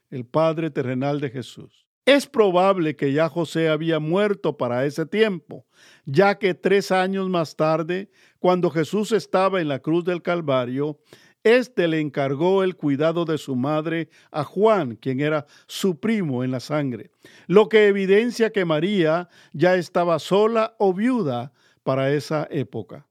el 0.08 0.24
padre 0.24 0.70
terrenal 0.70 1.20
de 1.20 1.28
Jesús. 1.28 1.86
Es 2.06 2.26
probable 2.26 2.96
que 2.96 3.12
ya 3.12 3.28
José 3.28 3.68
había 3.68 4.00
muerto 4.00 4.56
para 4.56 4.86
ese 4.86 5.04
tiempo, 5.04 5.66
ya 6.06 6.38
que 6.38 6.54
tres 6.54 6.90
años 6.90 7.28
más 7.28 7.54
tarde, 7.54 8.10
cuando 8.38 8.70
Jesús 8.70 9.12
estaba 9.12 9.60
en 9.60 9.68
la 9.68 9.80
cruz 9.80 10.04
del 10.06 10.22
Calvario, 10.22 10.98
este 11.44 11.86
le 11.86 12.00
encargó 12.00 12.64
el 12.64 12.74
cuidado 12.76 13.26
de 13.26 13.36
su 13.36 13.56
madre 13.56 14.08
a 14.30 14.42
Juan, 14.42 14.96
quien 14.96 15.20
era 15.20 15.46
su 15.66 16.00
primo 16.00 16.42
en 16.44 16.50
la 16.50 16.60
sangre, 16.60 17.10
lo 17.46 17.68
que 17.68 17.88
evidencia 17.88 18.52
que 18.52 18.64
María 18.64 19.28
ya 19.52 19.74
estaba 19.74 20.18
sola 20.18 20.76
o 20.78 20.94
viuda 20.94 21.52
para 21.82 22.10
esa 22.10 22.48
época. 22.50 23.09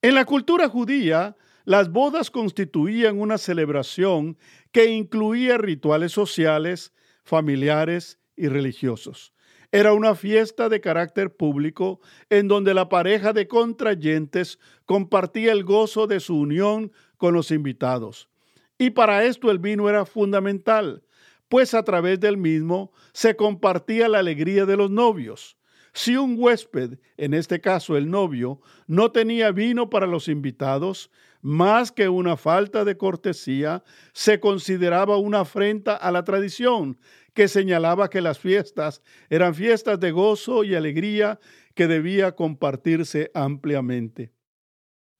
En 0.00 0.14
la 0.14 0.24
cultura 0.24 0.68
judía, 0.68 1.36
las 1.64 1.90
bodas 1.90 2.30
constituían 2.30 3.18
una 3.18 3.36
celebración 3.36 4.38
que 4.70 4.92
incluía 4.92 5.58
rituales 5.58 6.12
sociales, 6.12 6.92
familiares 7.24 8.20
y 8.36 8.46
religiosos. 8.46 9.32
Era 9.72 9.92
una 9.94 10.14
fiesta 10.14 10.68
de 10.68 10.80
carácter 10.80 11.34
público 11.34 12.00
en 12.30 12.46
donde 12.46 12.74
la 12.74 12.88
pareja 12.88 13.32
de 13.32 13.48
contrayentes 13.48 14.60
compartía 14.86 15.50
el 15.50 15.64
gozo 15.64 16.06
de 16.06 16.20
su 16.20 16.38
unión 16.38 16.92
con 17.16 17.34
los 17.34 17.50
invitados. 17.50 18.30
Y 18.78 18.90
para 18.90 19.24
esto 19.24 19.50
el 19.50 19.58
vino 19.58 19.88
era 19.88 20.06
fundamental, 20.06 21.02
pues 21.48 21.74
a 21.74 21.82
través 21.82 22.20
del 22.20 22.36
mismo 22.36 22.92
se 23.12 23.34
compartía 23.34 24.08
la 24.08 24.20
alegría 24.20 24.64
de 24.64 24.76
los 24.76 24.92
novios. 24.92 25.57
Si 25.98 26.16
un 26.16 26.36
huésped, 26.38 27.00
en 27.16 27.34
este 27.34 27.60
caso 27.60 27.96
el 27.96 28.08
novio, 28.08 28.60
no 28.86 29.10
tenía 29.10 29.50
vino 29.50 29.90
para 29.90 30.06
los 30.06 30.28
invitados, 30.28 31.10
más 31.42 31.90
que 31.90 32.08
una 32.08 32.36
falta 32.36 32.84
de 32.84 32.96
cortesía, 32.96 33.82
se 34.12 34.38
consideraba 34.38 35.16
una 35.16 35.40
afrenta 35.40 35.96
a 35.96 36.12
la 36.12 36.22
tradición 36.22 37.00
que 37.34 37.48
señalaba 37.48 38.10
que 38.10 38.20
las 38.20 38.38
fiestas 38.38 39.02
eran 39.28 39.56
fiestas 39.56 39.98
de 39.98 40.12
gozo 40.12 40.62
y 40.62 40.76
alegría 40.76 41.40
que 41.74 41.88
debía 41.88 42.36
compartirse 42.36 43.32
ampliamente. 43.34 44.30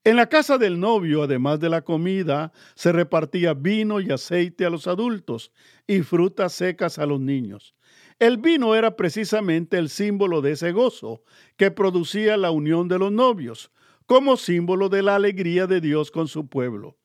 En 0.04 0.14
la 0.14 0.28
casa 0.28 0.58
del 0.58 0.78
novio, 0.78 1.25
además 1.25 1.58
de 1.58 1.70
la 1.70 1.82
comida, 1.82 2.52
se 2.76 2.92
repartía 2.92 3.52
vino 3.52 3.99
y 3.99 4.12
aceite 4.12 4.64
a 4.64 4.70
los 4.70 4.87
adultos 4.87 5.50
y 5.88 6.02
frutas 6.02 6.52
secas 6.52 7.00
a 7.00 7.06
los 7.06 7.18
niños. 7.18 7.75
El 8.18 8.38
vino 8.38 8.75
era 8.75 8.96
precisamente 8.96 9.78
el 9.78 9.88
símbolo 9.88 10.40
de 10.40 10.52
ese 10.52 10.72
gozo 10.72 11.22
que 11.56 11.70
producía 11.70 12.37
la 12.37 12.50
unión 12.50 12.88
de 12.88 12.98
los 12.98 13.12
novios, 13.12 13.70
como 14.06 14.37
símbolo 14.37 14.88
de 14.88 15.02
la 15.02 15.14
alegría 15.14 15.68
de 15.68 15.80
Dios 15.80 16.10
con 16.10 16.26
su 16.26 16.48
pueblo. 16.48 16.96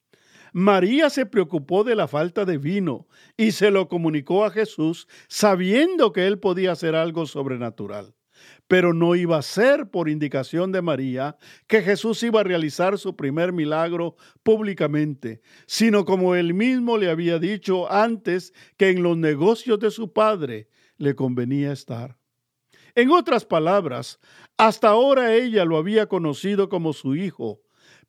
María 0.53 1.11
se 1.11 1.27
preocupó 1.27 1.83
de 1.83 1.95
la 1.95 2.07
falta 2.07 2.45
de 2.45 2.57
vino 2.57 3.07
y 3.37 3.51
se 3.51 3.69
lo 3.69 3.89
comunicó 3.89 4.43
a 4.43 4.49
Jesús 4.49 5.07
sabiendo 5.27 6.13
que 6.13 6.25
él 6.25 6.39
podía 6.39 6.71
hacer 6.71 6.95
algo 6.95 7.27
sobrenatural. 7.27 8.15
Pero 8.67 8.93
no 8.93 9.15
iba 9.15 9.37
a 9.37 9.43
ser 9.43 9.91
por 9.91 10.09
indicación 10.09 10.71
de 10.71 10.81
María 10.81 11.37
que 11.67 11.83
Jesús 11.83 12.23
iba 12.23 12.39
a 12.39 12.43
realizar 12.43 12.97
su 12.97 13.15
primer 13.15 13.53
milagro 13.53 14.15
públicamente, 14.41 15.41
sino 15.67 16.05
como 16.05 16.33
él 16.33 16.55
mismo 16.55 16.97
le 16.97 17.09
había 17.09 17.37
dicho 17.37 17.91
antes 17.91 18.51
que 18.77 18.89
en 18.89 19.03
los 19.03 19.17
negocios 19.17 19.79
de 19.79 19.91
su 19.91 20.11
padre 20.11 20.69
le 20.97 21.15
convenía 21.15 21.71
estar. 21.71 22.17
En 22.95 23.09
otras 23.09 23.45
palabras, 23.45 24.19
hasta 24.57 24.89
ahora 24.89 25.33
ella 25.33 25.65
lo 25.65 25.77
había 25.77 26.07
conocido 26.07 26.69
como 26.69 26.93
su 26.93 27.15
hijo, 27.15 27.61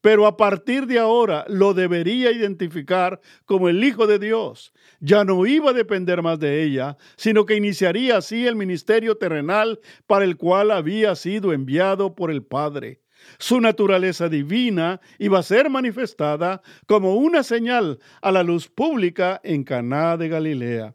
pero 0.05 0.27
a 0.27 0.37
partir 0.37 0.87
de 0.87 0.99
ahora 0.99 1.47
lo 1.49 1.73
debería 1.73 2.31
identificar 2.31 3.23
como 3.47 3.71
el 3.71 3.83
Hijo 3.83 4.07
de 4.07 4.19
Dios. 4.19 4.75
Ya 5.01 5.25
no 5.25 5.47
iba 5.47 5.71
a 5.71 5.73
depender 5.73 6.21
más 6.21 6.39
de 6.39 6.63
ella, 6.63 6.99
sino 7.17 7.47
que 7.47 7.57
iniciaría 7.57 8.19
así 8.19 8.47
el 8.47 8.55
ministerio 8.55 9.17
terrenal 9.17 9.81
para 10.07 10.27
el 10.27 10.37
cual 10.37 10.71
había 10.71 11.15
sido 11.15 11.55
enviado 11.55 12.15
por 12.15 12.31
el 12.31 12.43
Padre. 12.43 13.01
Su 13.39 13.63
naturaleza 13.63 14.29
divina 14.29 15.01
iba 15.19 15.39
a 15.39 15.43
ser 15.43 15.71
manifestada 15.71 16.61
como 16.87 17.15
una 17.15 17.43
señal 17.43 17.99
a 18.21 18.31
la 18.31 18.43
luz 18.43 18.69
pública 18.69 19.41
en 19.43 19.65
Caná 19.65 20.19
de 20.19 20.29
Galilea. 20.29 20.95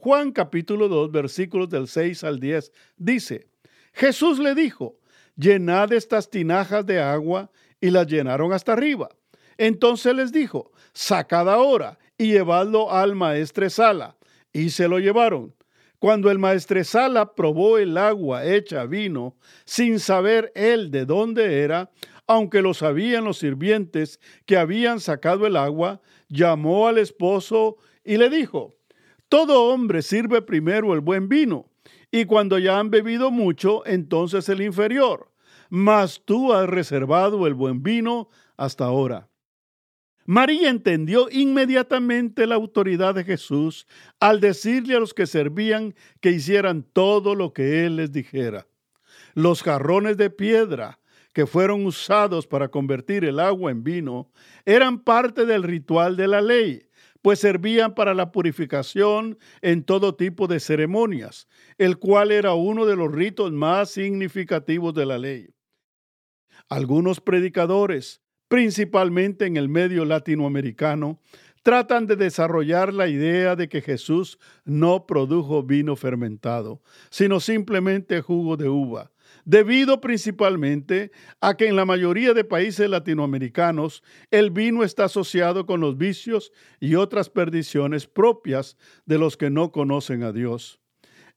Juan 0.00 0.30
capítulo 0.30 0.86
2 0.86 1.10
versículos 1.10 1.68
del 1.68 1.88
6 1.88 2.22
al 2.22 2.38
10 2.38 2.70
dice: 2.96 3.48
Jesús 3.92 4.38
le 4.38 4.54
dijo: 4.54 5.00
Llenad 5.34 5.92
estas 5.92 6.30
tinajas 6.30 6.86
de 6.86 7.00
agua 7.00 7.50
y 7.80 7.90
las 7.90 8.06
llenaron 8.06 8.52
hasta 8.52 8.74
arriba. 8.74 9.08
Entonces 9.56 10.14
les 10.14 10.30
dijo, 10.30 10.70
sacad 10.92 11.48
ahora 11.48 11.98
y 12.16 12.30
llevadlo 12.30 12.92
al 12.92 13.16
maestresala. 13.16 14.16
Y 14.52 14.70
se 14.70 14.86
lo 14.86 15.00
llevaron. 15.00 15.56
Cuando 15.98 16.30
el 16.30 16.38
maestresala 16.38 17.34
probó 17.34 17.76
el 17.78 17.98
agua 17.98 18.46
hecha 18.46 18.84
vino, 18.86 19.36
sin 19.64 19.98
saber 19.98 20.52
él 20.54 20.92
de 20.92 21.06
dónde 21.06 21.62
era, 21.62 21.90
aunque 22.28 22.62
lo 22.62 22.72
sabían 22.72 23.24
los 23.24 23.38
sirvientes 23.38 24.20
que 24.46 24.56
habían 24.56 25.00
sacado 25.00 25.44
el 25.44 25.56
agua, 25.56 26.00
llamó 26.28 26.86
al 26.86 26.98
esposo 26.98 27.78
y 28.04 28.16
le 28.16 28.30
dijo, 28.30 28.77
todo 29.28 29.64
hombre 29.64 30.02
sirve 30.02 30.42
primero 30.42 30.94
el 30.94 31.00
buen 31.00 31.28
vino, 31.28 31.70
y 32.10 32.24
cuando 32.24 32.58
ya 32.58 32.78
han 32.78 32.90
bebido 32.90 33.30
mucho, 33.30 33.84
entonces 33.86 34.48
el 34.48 34.62
inferior, 34.62 35.30
mas 35.68 36.22
tú 36.24 36.52
has 36.52 36.68
reservado 36.68 37.46
el 37.46 37.54
buen 37.54 37.82
vino 37.82 38.28
hasta 38.56 38.84
ahora. 38.84 39.28
María 40.24 40.68
entendió 40.68 41.28
inmediatamente 41.30 42.46
la 42.46 42.54
autoridad 42.54 43.14
de 43.14 43.24
Jesús 43.24 43.86
al 44.20 44.40
decirle 44.40 44.94
a 44.94 45.00
los 45.00 45.14
que 45.14 45.26
servían 45.26 45.94
que 46.20 46.30
hicieran 46.30 46.82
todo 46.82 47.34
lo 47.34 47.54
que 47.54 47.86
él 47.86 47.96
les 47.96 48.12
dijera. 48.12 48.66
Los 49.32 49.62
jarrones 49.62 50.18
de 50.18 50.28
piedra 50.28 50.98
que 51.32 51.46
fueron 51.46 51.86
usados 51.86 52.46
para 52.46 52.68
convertir 52.68 53.24
el 53.24 53.40
agua 53.40 53.70
en 53.70 53.84
vino 53.84 54.30
eran 54.66 54.98
parte 54.98 55.46
del 55.46 55.62
ritual 55.62 56.16
de 56.16 56.28
la 56.28 56.42
ley, 56.42 56.87
pues 57.22 57.40
servían 57.40 57.94
para 57.94 58.14
la 58.14 58.32
purificación 58.32 59.38
en 59.60 59.84
todo 59.84 60.14
tipo 60.14 60.46
de 60.46 60.60
ceremonias, 60.60 61.48
el 61.76 61.98
cual 61.98 62.32
era 62.32 62.54
uno 62.54 62.86
de 62.86 62.96
los 62.96 63.12
ritos 63.12 63.52
más 63.52 63.90
significativos 63.90 64.94
de 64.94 65.06
la 65.06 65.18
ley. 65.18 65.48
Algunos 66.68 67.20
predicadores 67.20 68.22
principalmente 68.48 69.46
en 69.46 69.56
el 69.56 69.68
medio 69.68 70.04
latinoamericano, 70.04 71.20
tratan 71.62 72.06
de 72.06 72.16
desarrollar 72.16 72.94
la 72.94 73.08
idea 73.08 73.54
de 73.54 73.68
que 73.68 73.82
Jesús 73.82 74.38
no 74.64 75.06
produjo 75.06 75.62
vino 75.62 75.96
fermentado, 75.96 76.82
sino 77.10 77.40
simplemente 77.40 78.22
jugo 78.22 78.56
de 78.56 78.68
uva, 78.68 79.12
debido 79.48 80.02
principalmente 80.02 81.10
a 81.40 81.56
que 81.56 81.68
en 81.68 81.74
la 81.74 81.86
mayoría 81.86 82.34
de 82.34 82.44
países 82.44 82.90
latinoamericanos 82.90 84.02
el 84.30 84.50
vino 84.50 84.84
está 84.84 85.04
asociado 85.04 85.64
con 85.64 85.80
los 85.80 85.96
vicios 85.96 86.52
y 86.80 86.96
otras 86.96 87.30
perdiciones 87.30 88.06
propias 88.06 88.76
de 89.06 89.16
los 89.16 89.38
que 89.38 89.48
no 89.48 89.72
conocen 89.72 90.22
a 90.22 90.32
Dios. 90.32 90.80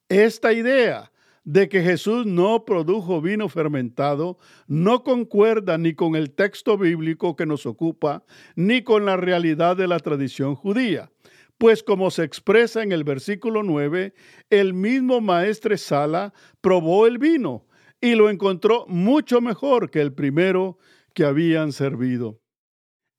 Esta 0.10 0.51
idea 0.51 1.13
de 1.46 1.70
que 1.70 1.84
Jesús 1.84 2.25
no 2.25 2.65
produjo 2.65 3.22
vino 3.22 3.48
fermentado 3.48 4.38
no 4.68 5.06
concuerda 5.06 5.77
ni 5.77 5.94
con 5.94 6.18
el 6.18 6.32
texto 6.32 6.77
bíblico 6.77 7.38
que 7.38 7.46
nos 7.46 7.65
ocupa, 7.65 8.25
ni 8.58 8.84
con 8.84 9.06
la 9.06 9.15
realidad 9.15 9.77
de 9.77 9.88
la 9.88 10.00
tradición 10.00 10.56
judía. 10.56 11.10
Pues 11.58 11.82
como 11.82 12.12
se 12.12 12.25
expresa 12.25 12.84
en 12.84 12.91
el 12.91 13.06
versículo 13.06 13.63
9, 13.63 14.13
el 14.50 14.74
mismo 14.74 15.22
maestre 15.22 15.77
Sala 15.77 16.34
probó 16.60 17.08
el 17.08 17.18
vino 17.18 17.68
y 18.01 18.15
lo 18.15 18.29
encontró 18.29 18.86
mucho 18.88 19.39
mejor 19.39 19.91
que 19.91 20.01
el 20.01 20.12
primero 20.12 20.77
que 21.13 21.24
habían 21.24 21.72
servido. 21.72 22.41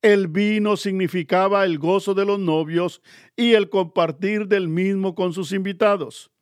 El 0.03 0.27
vino 0.27 0.77
significaba 0.77 1.65
el 1.65 1.79
gozo 1.79 2.13
de 2.15 2.25
los 2.25 2.41
novios 2.41 3.01
y 3.37 3.53
el 3.53 3.71
compartir 3.71 4.49
del 4.49 4.69
mismo 4.69 5.15
con 5.15 5.33
sus 5.33 5.53
invitados. 5.53 6.33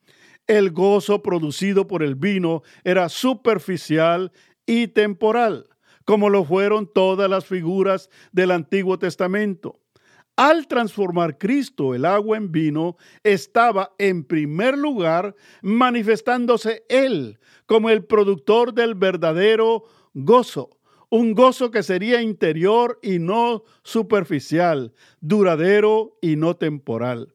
El 0.47 0.71
gozo 0.71 1.23
producido 1.23 1.87
por 1.87 2.03
el 2.03 2.15
vino 2.15 2.63
era 2.83 3.11
superficial 3.11 4.33
y 4.65 4.89
temporal, 4.89 5.69
como 6.07 6.31
lo 6.31 6.45
fueron 6.45 6.91
todas 6.91 7.29
las 7.29 7.45
figuras 7.45 8.09
del 8.33 8.51
Antiguo 8.51 8.99
Testamento. 8.99 9.79
Al 10.41 10.69
transformar 10.69 11.37
Cristo 11.37 11.95
el 11.95 12.07
agua 12.07 12.39
en 12.39 12.51
vino, 12.51 12.97
estaba 13.25 13.93
en 13.99 14.25
primer 14.25 14.79
lugar 14.79 15.37
manifestándose 15.61 16.83
Él 16.89 17.39
como 17.67 17.91
el 17.91 18.07
productor 18.07 18.73
del 18.73 18.95
verdadero 18.95 19.85
gozo, 20.15 20.71
un 21.11 21.35
gozo 21.35 21.71
que 21.71 21.83
sería 21.83 22.23
interior 22.23 22.99
y 23.03 23.19
no 23.19 23.65
superficial, 23.83 24.95
duradero 25.21 26.17
y 26.23 26.37
no 26.37 26.57
temporal 26.57 27.35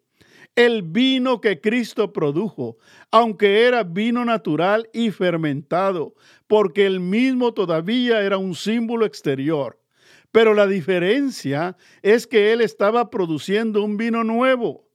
el 0.55 0.83
vino 0.83 1.41
que 1.41 1.59
Cristo 1.59 2.13
produjo, 2.13 2.77
aunque 3.11 3.67
era 3.67 3.83
vino 3.83 4.23
natural 4.23 4.89
y 4.93 5.11
fermentado, 5.11 6.15
porque 6.47 6.85
el 6.85 7.01
mismo 7.01 7.53
todavía 7.53 8.21
era 8.21 8.37
un 8.37 8.55
símbolo 8.55 9.05
exterior. 9.05 9.77
Pero 10.35 10.53
la 10.53 10.67
diferencia 10.67 11.77
es 12.01 12.27
que 12.27 12.51
Él 12.51 12.59
estaba 12.59 13.09
produciendo 13.09 13.81
un 13.81 13.95
vino 13.95 14.25
nuevo, 14.25 14.85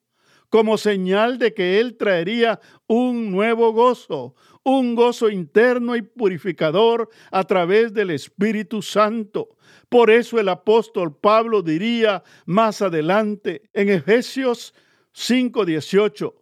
como 0.50 0.76
señal 0.76 1.38
de 1.38 1.54
que 1.54 1.80
Él 1.80 1.96
traería 1.96 2.60
un 2.86 3.30
nuevo 3.30 3.72
gozo, 3.72 4.34
un 4.64 4.94
gozo 4.94 5.30
interno 5.30 5.96
y 5.96 6.02
purificador 6.02 7.08
a 7.30 7.44
través 7.44 7.94
del 7.94 8.10
Espíritu 8.10 8.82
Santo. 8.82 9.56
Por 9.88 10.10
eso 10.10 10.38
el 10.38 10.50
apóstol 10.50 11.16
Pablo 11.16 11.62
diría 11.62 12.22
más 12.44 12.82
adelante 12.82 13.62
en 13.72 13.88
Efesios 13.88 14.74
5:18. 15.14 16.34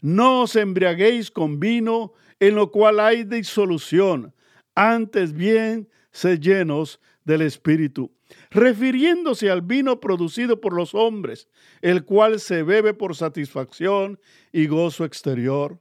No 0.00 0.42
os 0.42 0.54
embriaguéis 0.54 1.32
con 1.32 1.58
vino 1.58 2.12
en 2.38 2.54
lo 2.54 2.70
cual 2.70 3.00
hay 3.00 3.24
disolución, 3.24 4.32
antes 4.76 5.32
bien 5.32 5.88
sed 6.12 6.38
llenos 6.38 7.00
del 7.24 7.42
Espíritu, 7.42 8.12
refiriéndose 8.50 9.50
al 9.50 9.62
vino 9.62 10.00
producido 10.00 10.60
por 10.60 10.74
los 10.74 10.94
hombres, 10.94 11.48
el 11.82 12.04
cual 12.04 12.40
se 12.40 12.62
bebe 12.62 12.94
por 12.94 13.16
satisfacción 13.16 14.20
y 14.52 14.66
gozo 14.66 15.04
exterior. 15.04 15.80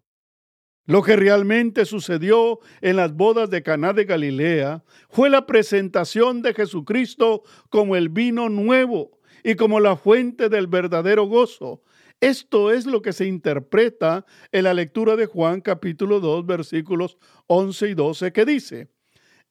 Lo 0.86 1.02
que 1.02 1.16
realmente 1.16 1.86
sucedió 1.86 2.60
en 2.82 2.98
las 2.98 3.16
bodas 3.16 3.50
de 3.50 3.64
Caná 3.64 3.94
de 3.94 4.06
Galilea 4.06 4.84
fue 5.10 5.30
la 5.30 5.46
presentación 5.46 6.42
de 6.42 6.54
Jesucristo 6.54 7.44
como 7.70 7.96
el 7.96 8.10
vino 8.10 8.50
nuevo 8.50 9.20
y 9.44 9.56
como 9.56 9.80
la 9.80 9.96
fuente 9.96 10.50
del 10.50 10.68
verdadero 10.68 11.26
gozo, 11.26 11.84
esto 12.24 12.72
es 12.72 12.86
lo 12.86 13.02
que 13.02 13.12
se 13.12 13.26
interpreta 13.26 14.26
en 14.54 14.64
la 14.64 14.74
lectura 14.74 15.18
de 15.18 15.26
Juan 15.26 15.60
capítulo 15.60 16.22
2 16.22 16.46
versículos 16.46 17.18
11 17.48 17.90
y 17.90 17.94
12 17.96 18.32
que 18.32 18.46
dice, 18.46 18.88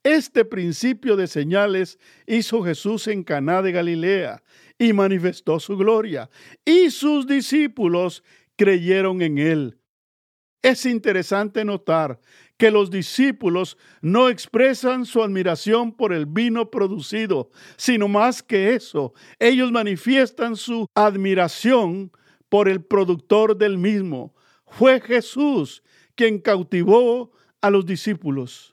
este 0.05 0.45
principio 0.45 1.17
de 1.17 1.27
señales 1.27 1.99
hizo 2.27 2.62
Jesús 2.62 3.07
en 3.09 3.23
Caná 3.23 3.62
de 3.62 3.73
Galilea 3.73 4.43
y 4.79 4.93
manifestó 4.93 5.61
su 5.61 5.77
gloria, 5.77 6.29
y 6.65 6.91
sus 6.91 7.27
discípulos 7.27 8.25
creyeron 8.57 9.23
en 9.23 9.38
él. 9.38 9.79
Es 10.62 10.87
interesante 10.87 11.65
notar 11.65 12.21
que 12.57 12.71
los 12.71 12.91
discípulos 12.91 13.77
no 14.01 14.29
expresan 14.29 15.05
su 15.05 15.23
admiración 15.23 15.93
por 15.93 16.12
el 16.12 16.27
vino 16.27 16.71
producido, 16.71 17.51
sino 17.77 18.07
más 18.07 18.43
que 18.43 18.75
eso, 18.75 19.12
ellos 19.41 19.73
manifiestan 19.73 20.55
su 20.55 20.87
admiración 20.95 22.12
por 22.49 22.69
el 22.69 22.85
productor 22.85 23.57
del 23.57 23.79
mismo. 23.79 24.35
Fue 24.67 25.01
Jesús 25.01 25.83
quien 26.15 26.38
cautivó 26.38 27.33
a 27.61 27.71
los 27.71 27.85
discípulos. 27.85 28.72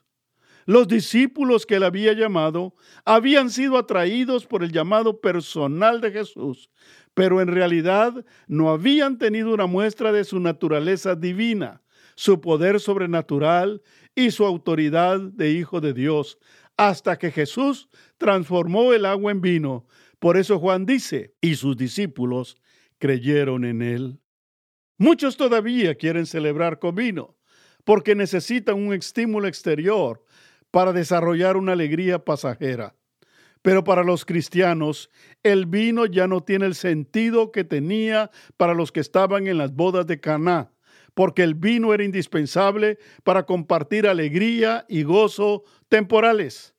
Los 0.66 0.88
discípulos 0.88 1.66
que 1.66 1.76
él 1.76 1.84
había 1.84 2.12
llamado 2.12 2.74
habían 3.04 3.50
sido 3.50 3.78
atraídos 3.78 4.46
por 4.46 4.62
el 4.62 4.72
llamado 4.72 5.20
personal 5.20 6.00
de 6.00 6.12
Jesús, 6.12 6.70
pero 7.14 7.40
en 7.40 7.48
realidad 7.48 8.24
no 8.46 8.70
habían 8.70 9.18
tenido 9.18 9.52
una 9.52 9.66
muestra 9.66 10.12
de 10.12 10.24
su 10.24 10.38
naturaleza 10.38 11.14
divina, 11.14 11.82
su 12.14 12.40
poder 12.40 12.80
sobrenatural 12.80 13.82
y 14.14 14.30
su 14.30 14.44
autoridad 14.44 15.20
de 15.20 15.52
Hijo 15.52 15.80
de 15.80 15.92
Dios, 15.92 16.38
hasta 16.76 17.18
que 17.18 17.30
Jesús 17.30 17.88
transformó 18.18 18.92
el 18.92 19.06
agua 19.06 19.32
en 19.32 19.40
vino. 19.40 19.86
Por 20.18 20.36
eso 20.36 20.58
Juan 20.58 20.86
dice, 20.86 21.34
y 21.40 21.54
sus 21.54 21.76
discípulos 21.76 22.56
creyeron 22.98 23.64
en 23.64 23.82
él. 23.82 24.20
Muchos 24.98 25.38
todavía 25.38 25.94
quieren 25.94 26.26
celebrar 26.26 26.78
con 26.78 26.94
vino 26.94 27.36
porque 27.84 28.14
necesitan 28.14 28.76
un 28.76 28.92
estímulo 28.92 29.48
exterior 29.48 30.22
para 30.70 30.92
desarrollar 30.92 31.56
una 31.56 31.72
alegría 31.72 32.24
pasajera. 32.24 32.94
Pero 33.62 33.84
para 33.84 34.04
los 34.04 34.24
cristianos, 34.24 35.10
el 35.42 35.66
vino 35.66 36.06
ya 36.06 36.26
no 36.26 36.42
tiene 36.42 36.66
el 36.66 36.74
sentido 36.74 37.52
que 37.52 37.64
tenía 37.64 38.30
para 38.56 38.74
los 38.74 38.90
que 38.90 39.00
estaban 39.00 39.46
en 39.46 39.58
las 39.58 39.74
bodas 39.74 40.06
de 40.06 40.20
Caná, 40.20 40.72
porque 41.14 41.42
el 41.42 41.54
vino 41.54 41.92
era 41.92 42.04
indispensable 42.04 42.98
para 43.22 43.44
compartir 43.44 44.06
alegría 44.06 44.86
y 44.88 45.02
gozo 45.02 45.64
temporales. 45.88 46.74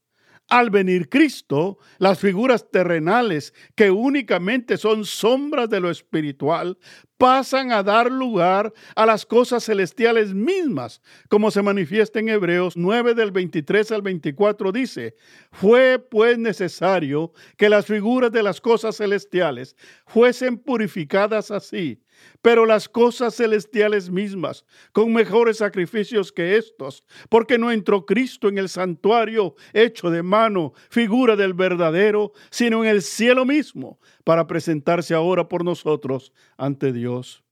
Al 0.50 0.70
venir 0.70 1.08
Cristo, 1.08 1.78
las 1.98 2.20
figuras 2.20 2.70
terrenales, 2.72 3.54
que 3.76 3.90
únicamente 3.90 4.78
son 4.78 5.06
sombras 5.06 5.70
de 5.70 5.80
lo 5.80 5.90
espiritual, 5.90 6.78
pasan 7.22 7.72
a 7.72 7.84
dar 7.84 8.12
lugar 8.12 8.74
a 8.96 9.06
las 9.06 9.28
cosas 9.28 9.64
celestiales 9.64 10.34
mismas, 10.34 11.04
como 11.30 11.52
se 11.52 11.62
manifiesta 11.62 12.18
en 12.18 12.30
Hebreos 12.30 12.76
9 12.76 13.14
del 13.14 13.30
23 13.30 13.92
al 13.92 14.02
24 14.02 14.72
dice, 14.72 15.16
fue 15.52 16.00
pues 16.00 16.40
necesario 16.40 17.32
que 17.58 17.70
las 17.70 17.86
figuras 17.86 18.32
de 18.32 18.42
las 18.42 18.60
cosas 18.60 18.98
celestiales 18.98 19.76
fuesen 20.08 20.58
purificadas 20.58 21.52
así, 21.52 22.02
pero 22.42 22.66
las 22.66 22.90
cosas 22.90 23.36
celestiales 23.36 24.10
mismas, 24.10 24.66
con 24.92 25.14
mejores 25.14 25.58
sacrificios 25.58 26.32
que 26.32 26.58
estos, 26.58 27.04
porque 27.30 27.58
no 27.58 27.72
entró 27.72 28.06
Cristo 28.06 28.50
en 28.50 28.58
el 28.58 28.70
santuario 28.70 29.56
hecho 29.74 30.10
de 30.10 30.24
mano, 30.24 30.74
figura 30.90 31.36
del 31.36 31.54
verdadero, 31.54 32.32
sino 32.50 32.84
en 32.84 32.90
el 32.90 33.02
cielo 33.02 33.46
mismo, 33.46 34.00
para 34.24 34.48
presentarse 34.48 35.14
ahora 35.14 35.48
por 35.48 35.64
nosotros 35.64 36.34
ante 36.58 36.92
Dios. 36.92 37.44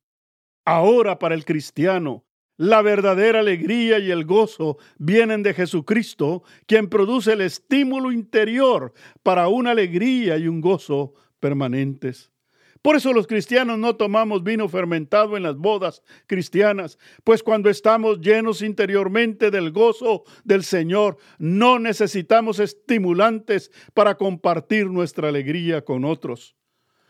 Ahora 0.65 1.19
para 1.19 1.35
el 1.35 1.45
cristiano, 1.45 2.25
la 2.59 2.81
verdadera 2.81 3.39
alegría 3.39 3.99
y 3.99 4.11
el 4.11 4.25
gozo 4.25 4.77
vienen 4.97 5.43
de 5.43 5.53
Jesucristo, 5.53 6.43
quien 6.65 6.89
produce 6.89 7.31
el 7.31 7.39
estímulo 7.39 8.11
interior 8.11 8.93
para 9.23 9.47
una 9.47 9.71
alegría 9.71 10.37
y 10.37 10.49
un 10.49 10.59
gozo 10.59 11.13
permanentes. 11.39 12.33
Por 12.81 12.95
eso 12.95 13.11
los 13.11 13.27
cristianos 13.27 13.77
no 13.77 13.97
tomamos 13.97 14.43
vino 14.43 14.69
fermentado 14.69 15.35
en 15.35 15.43
las 15.43 15.57
bodas 15.57 16.01
cristianas, 16.27 16.97
pues 17.25 17.43
cuando 17.43 17.69
estamos 17.69 18.21
llenos 18.21 18.61
interiormente 18.61 19.51
del 19.51 19.71
gozo 19.71 20.23
del 20.45 20.63
Señor, 20.63 21.17
no 21.37 21.77
necesitamos 21.77 22.59
estimulantes 22.59 23.71
para 23.93 24.15
compartir 24.15 24.87
nuestra 24.87 25.27
alegría 25.27 25.83
con 25.83 26.05
otros. 26.05 26.55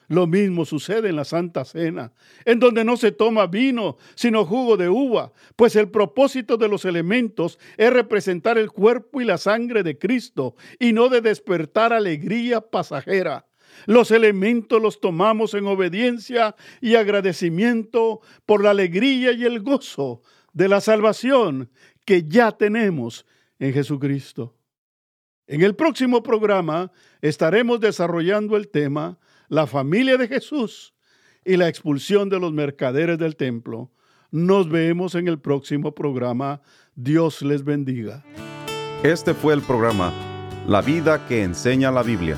Lo 0.07 0.25
mismo 0.25 0.65
sucede 0.65 1.09
en 1.09 1.15
la 1.15 1.23
Santa 1.23 1.63
Cena, 1.65 2.13
en 2.43 2.59
donde 2.59 2.83
no 2.83 2.97
se 2.97 3.11
toma 3.11 3.45
vino, 3.45 3.97
sino 4.15 4.43
jugo 4.43 4.75
de 4.75 4.89
uva, 4.89 5.33
pues 5.55 5.75
el 5.75 5.91
propósito 5.91 6.57
de 6.57 6.67
los 6.67 6.83
elementos 6.83 7.59
es 7.77 7.93
representar 7.93 8.57
el 8.57 8.71
cuerpo 8.71 9.21
y 9.21 9.25
la 9.25 9.37
sangre 9.37 9.83
de 9.83 9.99
Cristo 9.99 10.55
y 10.79 10.93
no 10.93 11.09
de 11.09 11.21
despertar 11.21 11.93
alegría 11.93 12.59
pasajera. 12.59 13.48
Los 13.85 14.11
elementos 14.11 14.81
los 14.81 14.99
tomamos 14.99 15.53
en 15.53 15.65
obediencia 15.67 16.55
y 16.81 16.95
agradecimiento 16.95 18.21
por 18.45 18.63
la 18.63 18.71
alegría 18.71 19.31
y 19.31 19.45
el 19.45 19.61
gozo 19.61 20.21
de 20.53 20.67
la 20.67 20.81
salvación 20.81 21.69
que 22.05 22.23
ya 22.27 22.51
tenemos 22.51 23.25
en 23.59 23.73
Jesucristo. 23.73 24.55
En 25.47 25.61
el 25.61 25.75
próximo 25.75 26.21
programa 26.21 26.91
estaremos 27.21 27.79
desarrollando 27.79 28.55
el 28.55 28.69
tema 28.69 29.19
La 29.47 29.65
familia 29.65 30.17
de 30.17 30.27
Jesús 30.27 30.93
y 31.43 31.57
la 31.57 31.67
expulsión 31.67 32.29
de 32.29 32.39
los 32.39 32.53
mercaderes 32.53 33.17
del 33.17 33.35
templo. 33.35 33.91
Nos 34.31 34.69
vemos 34.69 35.15
en 35.15 35.27
el 35.27 35.39
próximo 35.39 35.95
programa. 35.95 36.61
Dios 36.95 37.41
les 37.41 37.63
bendiga. 37.63 38.23
Este 39.01 39.33
fue 39.33 39.53
el 39.53 39.61
programa 39.61 40.13
La 40.67 40.81
vida 40.81 41.25
que 41.27 41.41
enseña 41.41 41.89
la 41.89 42.03
Biblia 42.03 42.37